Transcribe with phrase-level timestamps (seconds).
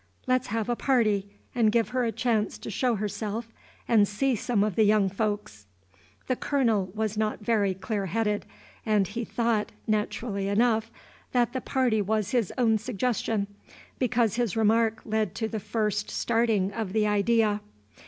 [0.25, 3.53] "Let's have a party, and give her a chance to show herself
[3.87, 5.67] and see some of the young folks."
[6.25, 8.47] The Colonel was not very clear headed,
[8.83, 10.89] and he thought, naturally enough,
[11.33, 13.45] that the party was his own suggestion,
[13.99, 17.61] because his remark led to the first starting of the idea.